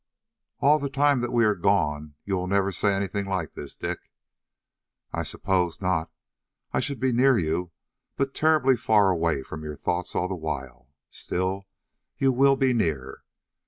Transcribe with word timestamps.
"All 0.61 0.79
the 0.79 0.89
time 0.89 1.19
that 1.19 1.31
we 1.31 1.45
are 1.45 1.53
gone, 1.53 2.15
you 2.25 2.35
will 2.35 2.47
never 2.47 2.71
say 2.71 3.07
things 3.07 3.27
like 3.27 3.53
this, 3.53 3.75
Dick?" 3.75 3.99
"I 5.13 5.21
suppose 5.21 5.79
not. 5.79 6.09
I 6.73 6.79
should 6.79 6.99
be 6.99 7.11
near 7.11 7.37
you, 7.37 7.71
but 8.15 8.33
terribly 8.33 8.75
far 8.77 9.11
away 9.11 9.43
from 9.43 9.63
your 9.63 9.77
thoughts 9.77 10.15
all 10.15 10.27
the 10.27 10.33
while. 10.33 10.87
Still, 11.11 11.67
you 12.17 12.31
will 12.31 12.55
be 12.55 12.73
near. 12.73 13.23